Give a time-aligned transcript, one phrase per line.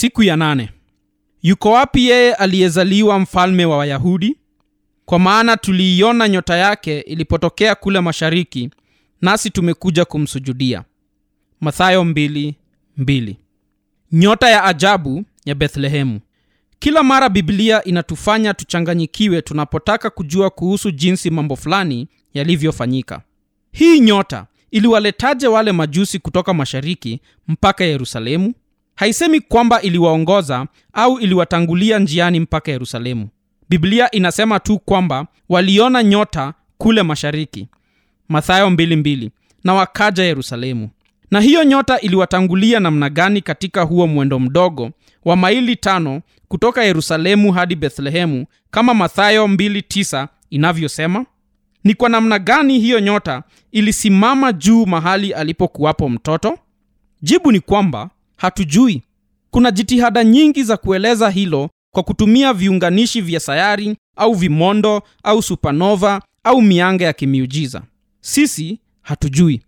[0.00, 0.70] siku ya nane.
[1.42, 4.36] Yuko wapi yeye aliyezaliwa mfalme wa wayahudi?
[5.04, 8.70] Kwa maana tuliiona nyota yake ilipotokea kule mashariki
[9.20, 10.84] nasi tumekuja kumsujudia.
[11.60, 13.34] Mathayo 2:2.
[14.12, 16.20] nyota ya ajabu ya bethlehemu.
[16.78, 23.22] Kila mara biblia inatufanya tuchanganyikiwe tunapotaka kujua kuhusu jinsi mambo fulani yalivyofanyika.
[23.72, 28.54] Hii nyota iliwaletaje wale majusi kutoka mashariki mpaka yerusalemu
[29.00, 33.28] haisemi kwamba iliwaongoza au iliwatangulia njiani mpaka yerusalemu.
[33.68, 37.68] Biblia inasema tu kwamba waliona nyota kule mashariki.
[38.28, 39.30] Mathayo 22
[39.64, 40.90] na wakaja yerusalemu.
[41.30, 44.90] Na hiyo nyota iliwatangulia namna gani katika huo mwendo mdogo
[45.24, 51.26] wa maili tano kutoka yerusalemu hadi bethlehemu kama mathayo 29 inavyosema?
[51.84, 53.42] Ni kwa namna gani hiyo nyota
[53.72, 56.58] ilisimama juu mahali alipokuwapo mtoto?
[57.22, 59.02] Jibu ni kwamba hatujui.
[59.50, 66.22] Kuna jitihada nyingi za kueleza hilo kwa kutumia viunganishi vya sayari au vimondo au supanova
[66.44, 67.82] au mianga ya kimiujiza.
[68.20, 69.62] Sisi hatujui.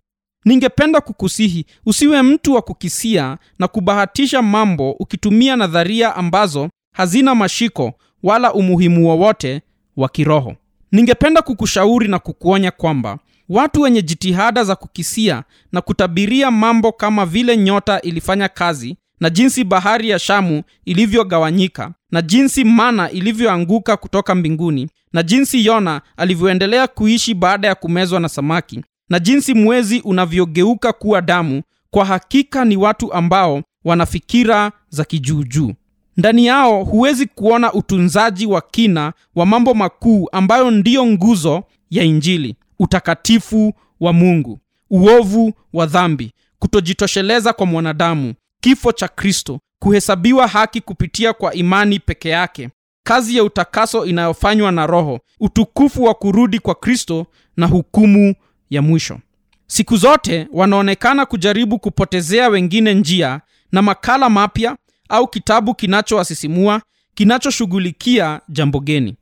[0.45, 8.55] Ningependa kukusihi usiwe mtu wa kukisia na kubahatisha mambo ukitumia nadharia ambazo hazina mashiko wala
[8.55, 9.63] umuhimu wowote
[9.97, 10.57] wa kiroho.
[10.93, 13.19] Ningependa kukushauri na kukuonya kwamba
[13.53, 19.65] watu wenye jitihada za kukisia na kutabiria mambo kama vile nyota ilifanya kazi na jinsi
[19.65, 27.35] bahari ya shamu ilivyogawanyika na jinsi mana ilivyoanguka kutoka mbinguni na jinsi yona alivyoendelea kuishi
[27.35, 33.13] baada ya kumezwa na samaki na jinsi mwezi unavyogeuka kuwa damu kwa hakika ni watu
[33.13, 35.73] ambao wana fikira za kijuujuu.
[36.17, 42.57] Ndani yao huwezi kuona utunzaji wa kina wa mambo makuu ambayo ndiyo nguzo ya injili
[42.87, 51.33] utakatifu wa mungu uovu wa dhambi kutojitosheleza kwa mwanadamu kifo cha kristo kuhesabiwa haki kupitia
[51.33, 52.69] kwa imani peke yake
[53.07, 58.35] kazi ya utakaso inayofanywa na roho utukufu wa kurudi kwa kristo na hukumu
[58.71, 59.19] ya mwisho.
[59.67, 63.41] Siku zote wanaonekana kujaribu kupotezea wengine njia
[63.73, 64.77] na makala mapya
[65.09, 66.83] au kitabu kinachowasisimua
[67.15, 69.17] kinachoshughulikia jambo geni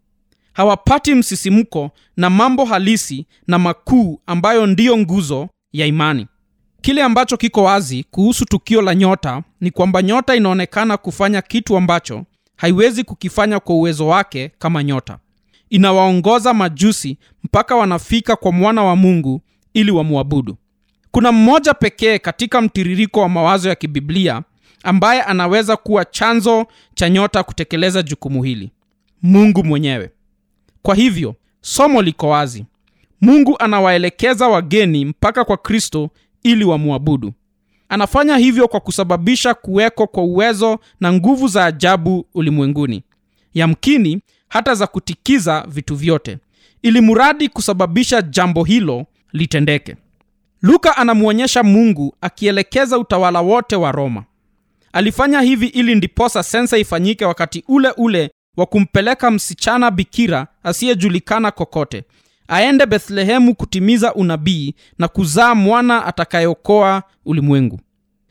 [0.61, 6.27] hawapati msisimko na mambo halisi na makuu ambayo ndiyo nguzo ya imani.
[6.81, 12.25] Kile ambacho kiko wazi kuhusu tukio la nyota ni kwamba nyota inaonekana kufanya kitu ambacho
[12.57, 15.19] haiwezi kukifanya kwa uwezo wake kama nyota.
[15.71, 19.41] Inawaongoza majusi mpaka wanafika kwa mwana wa mungu
[19.75, 20.57] ili wamwabudu.
[21.11, 24.43] Kuna mmoja pekee katika mtiririko wa mawazo ya kibiblia
[24.83, 28.71] ambaye anaweza kuwa chanzo cha nyota kutekeleza jukumu hili.
[29.23, 30.11] Mungu mwenyewe
[30.83, 32.65] kwa hivyo somo liko wazi.
[33.21, 36.11] Mungu anawaelekeza wageni mpaka kwa kristo
[36.43, 37.33] ili wamwabudu.
[37.89, 43.03] Anafanya hivyo kwa kusababisha kuweko kwa uwezo na nguvu za ajabu ulimwenguni.
[43.55, 46.39] Yamkini hata za kutikiza vitu vyote
[46.83, 49.97] ili muradi kusababisha jambo hilo litendeke.
[50.63, 54.25] Luka anamwonyesha mungu akielekeza utawala wote wa roma.
[54.93, 62.05] Alifanya hivi ili ndiposa sensa ifanyike wakati ule ule wa kumpeleka msichana bikira asiyejulikana kokote
[62.49, 67.81] aende bethlehemu kutimiza unabii na kuzaa mwana atakayeokoa ulimwengu.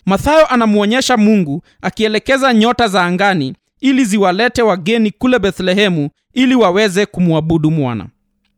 [0.06, 7.72] Mathayo anamwonyesha mungu akielekeza nyota za angani ili ziwalete wageni kule bethlehemu ili waweze kumwabudu
[7.72, 8.08] mwana.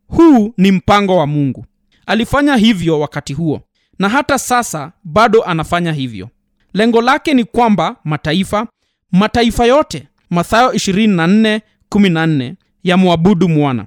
[0.08, 1.66] Huu ni mpango wa mungu.
[2.06, 3.60] Alifanya hivyo wakati huo
[3.98, 6.28] na hata sasa bado anafanya hivyo.
[6.74, 8.66] Lengo lake ni kwamba mataifa
[9.12, 12.54] mataifa yote mathayo 24:14
[12.84, 13.86] yamwabudu mwana.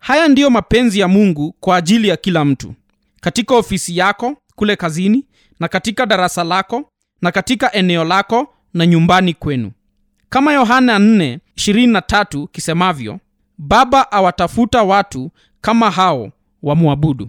[0.00, 2.74] Haya ndiyo mapenzi ya mungu kwa ajili ya kila mtu.
[3.20, 5.24] Katika ofisi yako kule kazini
[5.60, 6.90] na katika darasa lako
[7.22, 9.70] na katika eneo lako na nyumbani kwenu.
[10.28, 13.18] Kama yohana 4:23 kisemavyo
[13.58, 16.30] baba awatafuta watu kama hao
[16.62, 17.28] wamwabudu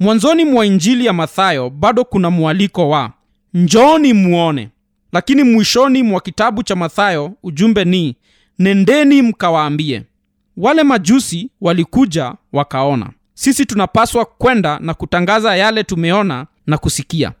[0.00, 3.12] mwanzoni mwa injili ya mathayo bado kuna mwaliko wa
[3.54, 4.68] njooni muone
[5.12, 8.16] lakini mwishoni mwa kitabu cha mathayo ujumbe ni
[8.58, 10.02] nendeni mkawaambie.
[10.56, 13.10] Wale majusi walikuja wakaona.
[13.34, 17.32] Sisi tunapaswa kwenda na kutangaza yale tumeona na kusikia.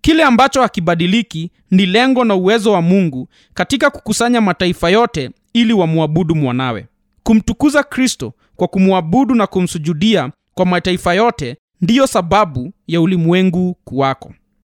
[0.00, 6.34] Kile ambacho hakibadiliki ni lengo na uwezo wa mungu katika kukusanya mataifa yote ili wamwabudu
[6.34, 6.86] mwanawe.
[7.22, 14.34] Kumtukuza kristo kwa kumwabudu na kumsujudia kwa mataifa yote ndiyo sababu ya ulimwengu kuwako